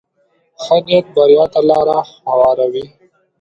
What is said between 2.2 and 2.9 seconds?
هواروي.